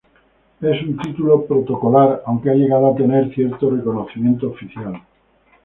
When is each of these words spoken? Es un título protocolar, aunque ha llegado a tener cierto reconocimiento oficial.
Es 0.61 0.81
un 0.81 0.97
título 0.97 1.45
protocolar, 1.45 2.23
aunque 2.25 2.49
ha 2.49 2.55
llegado 2.55 2.87
a 2.91 2.95
tener 2.95 3.31
cierto 3.35 3.69
reconocimiento 3.69 4.47
oficial. 4.47 4.99